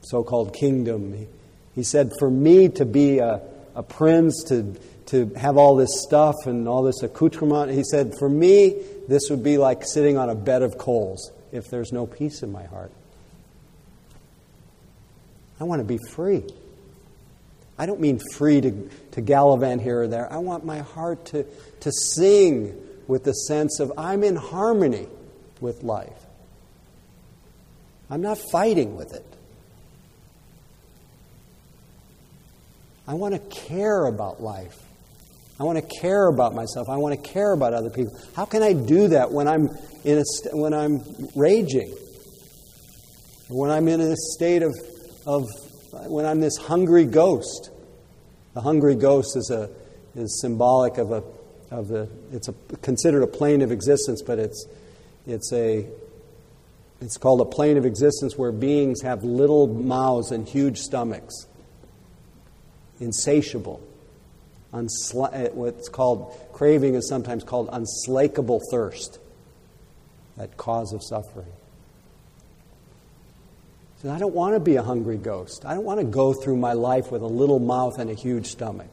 [0.00, 1.12] so called kingdom.
[1.12, 1.26] He,
[1.74, 3.42] he said, For me to be a,
[3.74, 4.74] a prince, to,
[5.06, 9.42] to have all this stuff and all this accoutrement, he said, For me, this would
[9.42, 12.92] be like sitting on a bed of coals if there's no peace in my heart.
[15.60, 16.44] I want to be free.
[17.78, 20.32] I don't mean free to, to gallivant here or there.
[20.32, 21.44] I want my heart to,
[21.80, 25.06] to sing with the sense of I'm in harmony
[25.60, 26.26] with life.
[28.10, 29.24] I'm not fighting with it.
[33.06, 34.76] I want to care about life.
[35.60, 36.88] I want to care about myself.
[36.88, 38.12] I want to care about other people.
[38.36, 39.68] How can I do that when I'm
[40.04, 41.00] in a st- when I'm
[41.34, 41.94] raging?
[43.48, 44.72] When I'm in a state of,
[45.28, 45.46] of
[46.06, 47.70] when I'm this hungry ghost.
[48.54, 49.70] The hungry ghost is a
[50.16, 51.22] is symbolic of a
[51.70, 54.66] of the it's a, considered a plane of existence, but it's
[55.26, 55.86] it's a
[57.00, 61.46] it's called a plane of existence where beings have little mouths and huge stomachs,
[62.98, 63.80] insatiable.
[64.72, 69.18] Unsla- eh, what's called craving is sometimes called unslakable thirst,
[70.36, 71.52] that cause of suffering.
[74.02, 75.64] So I don't want to be a hungry ghost.
[75.66, 78.46] I don't want to go through my life with a little mouth and a huge
[78.46, 78.90] stomach.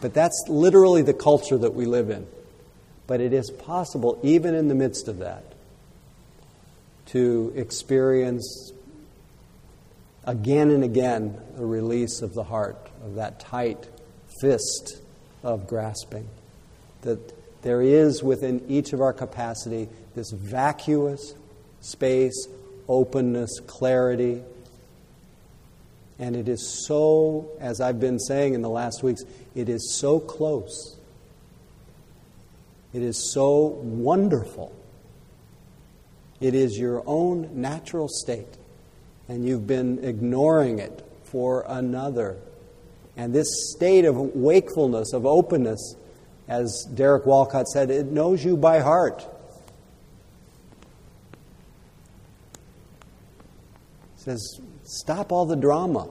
[0.00, 2.26] But that's literally the culture that we live in.
[3.06, 5.44] But it is possible, even in the midst of that,
[7.06, 8.72] to experience
[10.24, 13.88] again and again a release of the heart, of that tight
[14.40, 15.00] fist
[15.44, 16.28] of grasping.
[17.02, 21.34] That there is within each of our capacity this vacuous
[21.80, 22.48] space
[22.88, 24.42] openness, clarity.
[26.18, 29.22] And it is so, as I've been saying in the last weeks,
[29.54, 30.96] it is so close.
[32.92, 34.74] It is so wonderful.
[36.40, 38.56] It is your own natural state,
[39.28, 42.36] and you've been ignoring it for another.
[43.16, 45.96] And this state of wakefulness, of openness,
[46.46, 49.26] as Derek Walcott said, it knows you by heart.
[54.18, 56.08] Says, Stop all the drama.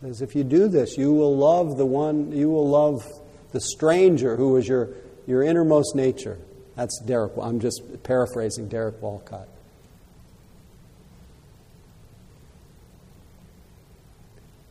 [0.00, 3.06] Says, if you do this, you will love the one, you will love
[3.52, 4.90] the stranger who is your,
[5.26, 6.38] your innermost nature.
[6.74, 7.32] That's Derek.
[7.40, 9.48] I'm just paraphrasing Derek Walcott.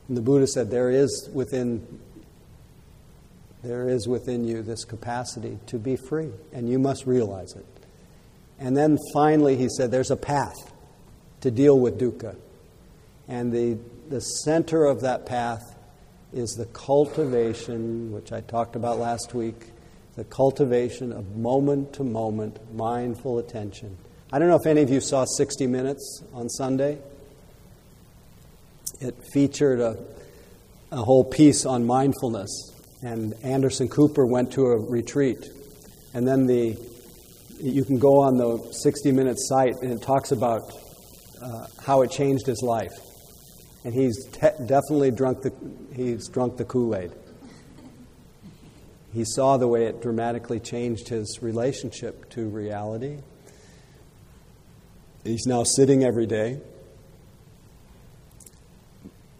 [0.07, 1.99] And the Buddha said, there is within
[3.63, 7.65] there is within you this capacity to be free, and you must realize it.
[8.59, 10.71] And then finally, he said, there's a path
[11.41, 12.35] to deal with dukkha.
[13.27, 13.77] And the,
[14.09, 15.75] the center of that path
[16.33, 19.67] is the cultivation, which I talked about last week,
[20.15, 23.97] the cultivation of moment to moment mindful attention.
[24.31, 26.97] I don't know if any of you saw 60 Minutes on Sunday.
[29.01, 29.97] It featured a,
[30.91, 35.45] a whole piece on mindfulness, and Anderson Cooper went to a retreat.
[36.13, 36.77] And then the
[37.59, 40.61] you can go on the 60 minute site and it talks about
[41.41, 42.91] uh, how it changed his life.
[43.83, 45.53] And he's te- definitely drunk the,
[45.93, 47.11] he's drunk the Kool Aid.
[49.13, 53.19] He saw the way it dramatically changed his relationship to reality.
[55.23, 56.59] He's now sitting every day.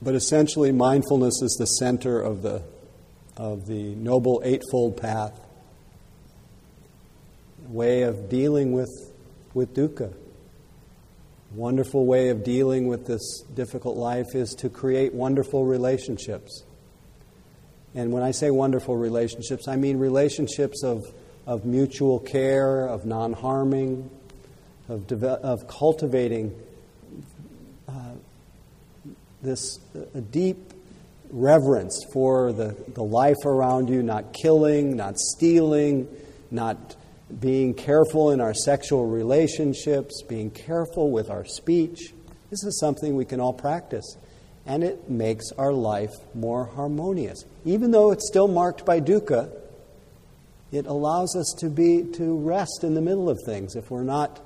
[0.02, 2.64] But essentially, mindfulness is the center of the,
[3.36, 5.45] of the Noble Eightfold Path
[7.70, 9.14] way of dealing with,
[9.54, 10.14] with dukkha.
[11.54, 16.64] Wonderful way of dealing with this difficult life is to create wonderful relationships.
[17.94, 21.06] And when I say wonderful relationships, I mean relationships of,
[21.48, 24.10] of mutual care, of non harming,
[24.90, 26.54] of, of cultivating
[27.88, 28.12] uh,
[29.42, 29.80] this
[30.14, 30.74] a deep
[31.30, 36.08] reverence for the, the life around you, not killing, not stealing,
[36.52, 36.96] not
[37.40, 42.14] being careful in our sexual relationships, being careful with our speech.
[42.50, 44.18] This is something we can all practice.
[44.66, 47.46] And it makes our life more harmonious.
[47.66, 49.52] Even though it's still marked by dukkha,
[50.72, 54.42] it allows us to be to rest in the middle of things if we're not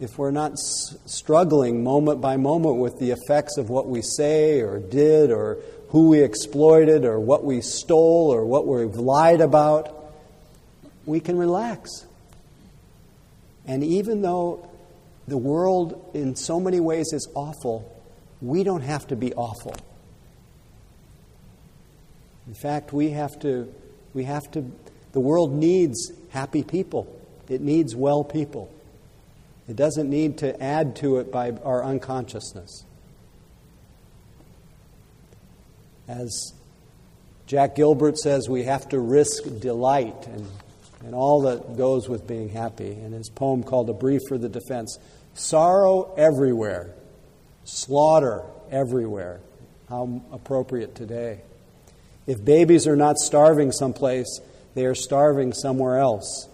[0.00, 4.62] if we're not s- struggling moment by moment with the effects of what we say
[4.62, 5.58] or did or
[5.90, 10.14] who we exploited or what we stole or what we've lied about,
[11.04, 12.06] we can relax.
[13.70, 14.68] And even though
[15.28, 17.88] the world in so many ways is awful,
[18.42, 19.76] we don't have to be awful.
[22.48, 23.72] In fact, we have to,
[24.12, 24.68] we have to,
[25.12, 27.16] the world needs happy people.
[27.48, 28.74] It needs well people.
[29.68, 32.84] It doesn't need to add to it by our unconsciousness.
[36.08, 36.54] As
[37.46, 40.44] Jack Gilbert says, we have to risk delight and,
[41.04, 42.92] and all that goes with being happy.
[42.92, 44.98] In his poem called A Brief for the Defense,
[45.34, 46.94] sorrow everywhere,
[47.64, 49.40] slaughter everywhere.
[49.88, 51.40] How appropriate today.
[52.26, 54.40] If babies are not starving someplace,
[54.74, 56.48] they are starving somewhere else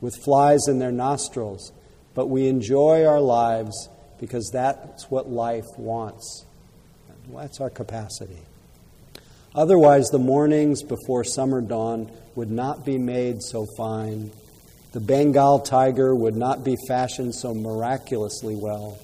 [0.00, 1.72] with flies in their nostrils.
[2.14, 3.88] But we enjoy our lives
[4.20, 6.44] because that's what life wants.
[7.28, 8.38] That's our capacity.
[9.56, 14.30] Otherwise, the mornings before summer dawn would not be made so fine.
[14.92, 18.98] The Bengal tiger would not be fashioned so miraculously well.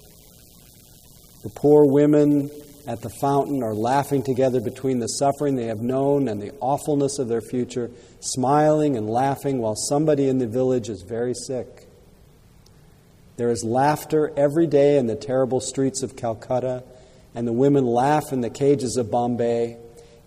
[1.42, 2.50] The poor women
[2.86, 7.18] at the fountain are laughing together between the suffering they have known and the awfulness
[7.18, 7.90] of their future,
[8.20, 11.88] smiling and laughing while somebody in the village is very sick.
[13.38, 16.84] There is laughter every day in the terrible streets of Calcutta,
[17.34, 19.78] and the women laugh in the cages of Bombay.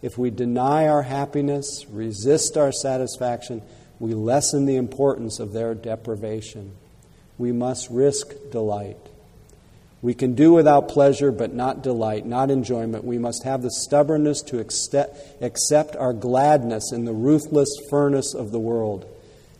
[0.02, 3.62] If we deny our happiness, resist our satisfaction,
[4.00, 6.74] we lessen the importance of their deprivation.
[7.38, 8.98] We must risk delight.
[10.02, 13.04] We can do without pleasure, but not delight, not enjoyment.
[13.04, 18.60] We must have the stubbornness to accept our gladness in the ruthless furnace of the
[18.60, 19.06] world.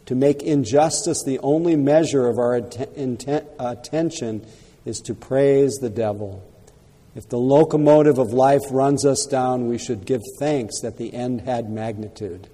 [0.08, 4.46] To make injustice the only measure of our attention
[4.86, 6.44] is to praise the devil.
[7.16, 11.42] If the locomotive of life runs us down, we should give thanks that the end
[11.42, 12.50] had magnitude.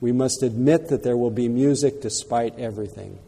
[0.00, 3.18] We must admit that there will be music despite everything.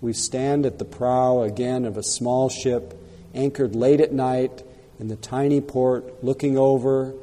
[0.00, 2.94] We stand at the prow again of a small ship
[3.34, 4.64] anchored late at night
[4.98, 7.14] in the tiny port, looking over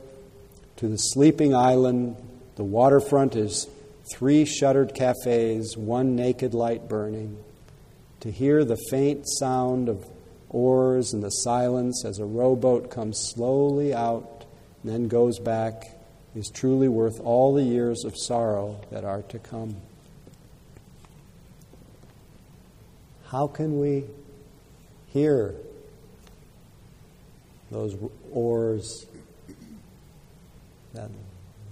[0.78, 2.16] to the sleeping island.
[2.56, 3.68] The waterfront is
[4.14, 7.38] three shuttered cafes, one naked light burning.
[8.22, 10.06] To hear the faint sound of
[10.56, 14.46] oars and the silence as a rowboat comes slowly out
[14.82, 15.84] and then goes back
[16.34, 19.76] is truly worth all the years of sorrow that are to come.
[23.28, 24.06] How can we
[25.08, 25.56] hear
[27.70, 27.98] those
[28.32, 29.08] oars,
[30.94, 31.10] that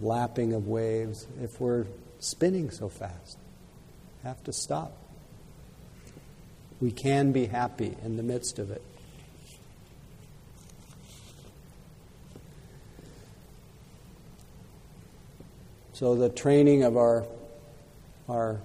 [0.01, 1.85] lapping of waves, if we're
[2.19, 3.37] spinning so fast?
[4.23, 4.97] Have to stop.
[6.83, 8.81] We can be happy in the midst of it.
[15.93, 17.25] So the training of our
[18.27, 18.59] our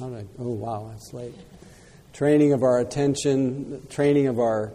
[0.00, 1.36] how did I, oh wow, that's late.
[2.12, 4.72] Training of our attention, training of our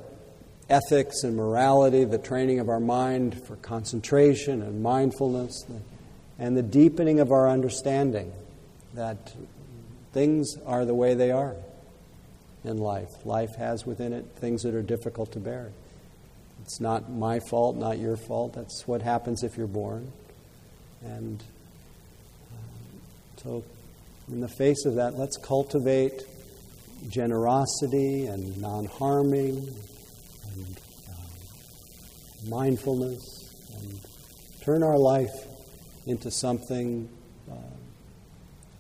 [0.70, 5.66] ethics and morality, the training of our mind for concentration and mindfulness,
[6.38, 8.32] and the deepening of our understanding
[8.93, 9.36] that
[10.14, 11.55] things are the way they are
[12.64, 13.10] in life.
[13.26, 15.72] Life has within it things that are difficult to bear.
[16.64, 18.53] It's not my fault, not your fault.
[18.53, 20.12] That's what happens if you're born.
[21.03, 21.41] And
[22.51, 23.64] uh, so
[24.30, 26.24] in the face of that, let's cultivate
[27.07, 29.57] generosity and non harming
[30.55, 30.80] and
[31.10, 33.99] uh, mindfulness and
[34.62, 35.47] turn our life
[36.05, 37.10] into something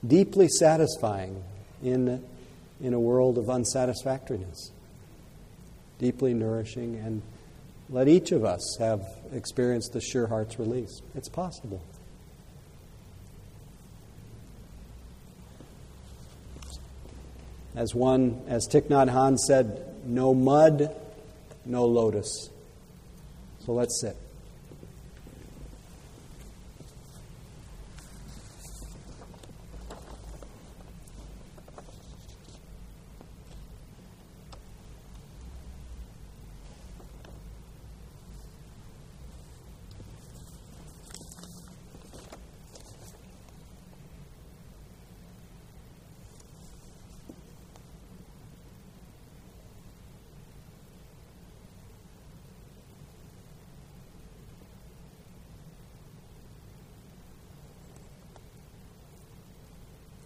[0.05, 1.43] deeply satisfying
[1.83, 2.23] in,
[2.81, 4.71] in a world of unsatisfactoriness,
[5.99, 7.21] deeply nourishing, and
[7.89, 9.01] let each of us have
[9.33, 11.01] experienced the sure heart's release.
[11.15, 11.83] It's possible.
[17.75, 20.95] As one, as Thich Nhat Hanh said, no mud,
[21.65, 22.49] no lotus.
[23.65, 24.17] So let's sit.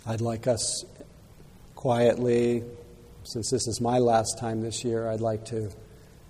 [0.06, 0.84] I'd like us
[1.76, 2.62] quietly,
[3.24, 5.72] since this is my last time this year, I'd like to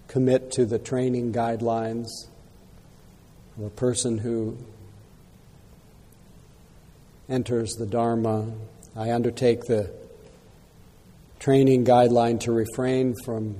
[0.08, 2.08] commit to the training guidelines
[3.58, 4.56] of a person who
[7.28, 8.52] enters the Dharma.
[8.96, 9.92] I undertake the
[11.40, 13.56] training guideline to refrain from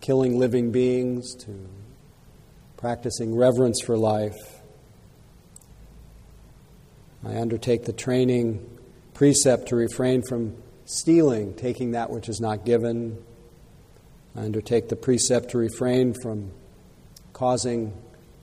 [0.00, 1.68] killing living beings, to
[2.78, 4.38] practicing reverence for life.
[7.22, 8.69] I undertake the training
[9.20, 10.56] precept to refrain from
[10.86, 13.22] stealing, taking that which is not given.
[14.34, 16.52] I undertake the precept to refrain from
[17.34, 17.92] causing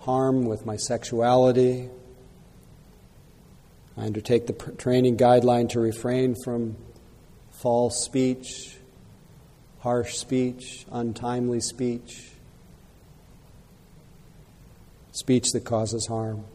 [0.01, 1.89] harm with my sexuality.
[3.97, 6.75] I undertake the training guideline to refrain from
[7.49, 8.77] false speech,
[9.79, 12.33] harsh speech, untimely speech,
[15.11, 16.45] speech that causes harm.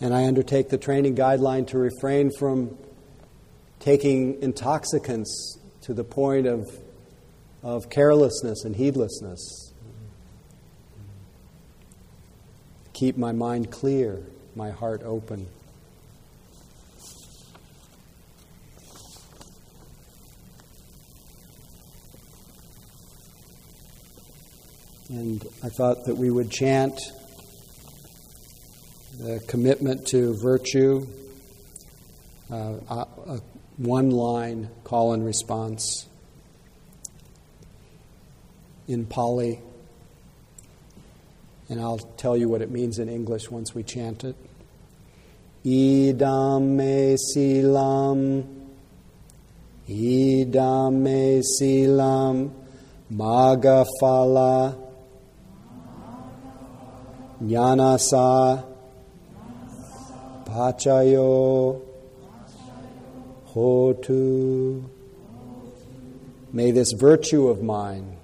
[0.00, 2.78] And I undertake the training guideline to refrain from
[3.80, 6.66] taking intoxicants to the point of,
[7.62, 9.72] of carelessness and heedlessness.
[12.92, 14.22] Keep my mind clear,
[14.54, 15.48] my heart open.
[25.08, 27.00] And I thought that we would chant
[29.18, 31.04] the commitment to virtue,
[32.52, 33.40] uh, a
[33.76, 36.06] one line call and response
[38.86, 39.60] in Pali.
[41.68, 44.36] And I'll tell you what it means in English once we chant it.
[45.64, 48.46] Idam me silam,
[49.88, 52.52] idam me silam,
[53.12, 54.78] magafala,
[57.42, 58.67] jnanasa,
[60.48, 61.82] pachayo,
[63.48, 64.88] hotu.
[66.52, 68.16] May this virtue of mine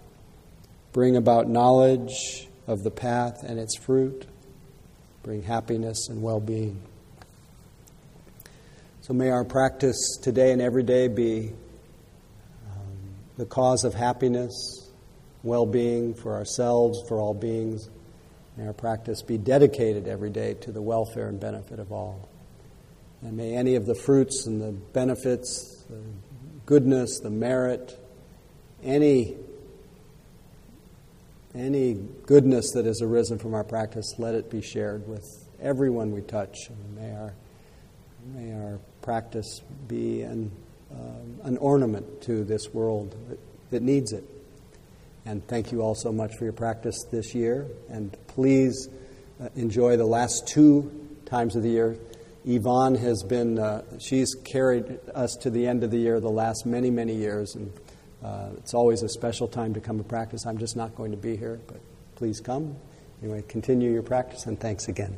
[0.92, 4.26] bring about knowledge of the path and its fruit,
[5.22, 6.80] bring happiness and well being.
[9.02, 11.52] So may our practice today and every day be
[12.70, 12.96] um,
[13.36, 14.88] the cause of happiness,
[15.42, 17.90] well being for ourselves, for all beings.
[18.56, 22.28] May our practice be dedicated every day to the welfare and benefit of all.
[23.22, 26.00] And may any of the fruits and the benefits, the
[26.66, 27.98] goodness, the merit,
[28.82, 29.36] any
[31.54, 31.94] any
[32.26, 35.24] goodness that has arisen from our practice, let it be shared with
[35.60, 36.68] everyone we touch.
[36.68, 37.34] And may our,
[38.34, 40.50] may our practice be an,
[40.90, 43.38] um, an ornament to this world that,
[43.70, 44.24] that needs it.
[45.26, 47.66] And thank you all so much for your practice this year.
[47.88, 48.88] And please
[49.40, 51.96] uh, enjoy the last two times of the year.
[52.44, 56.66] Yvonne has been, uh, she's carried us to the end of the year the last
[56.66, 57.54] many, many years.
[57.54, 57.72] And
[58.22, 60.44] uh, it's always a special time to come to practice.
[60.46, 61.80] I'm just not going to be here, but
[62.16, 62.76] please come.
[63.22, 65.16] Anyway, continue your practice, and thanks again.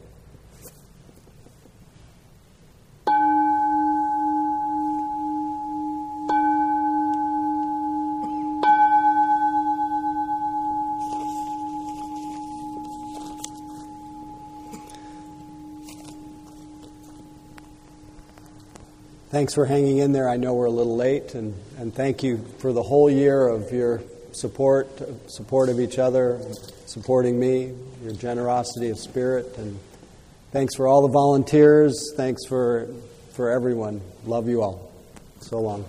[19.36, 20.30] Thanks for hanging in there.
[20.30, 23.70] I know we're a little late, and, and thank you for the whole year of
[23.70, 24.88] your support,
[25.30, 26.40] support of each other,
[26.86, 29.78] supporting me, your generosity of spirit, and
[30.52, 32.14] thanks for all the volunteers.
[32.16, 32.88] Thanks for,
[33.34, 34.00] for everyone.
[34.24, 34.90] Love you all.
[35.40, 35.84] So long.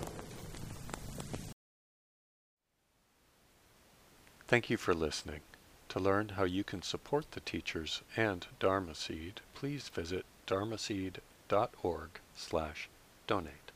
[4.50, 5.40] Thank you for listening.
[5.88, 12.90] To learn how you can support the teachers and Dharma Seed, please visit dharmaseed.org slash
[13.28, 13.67] donate.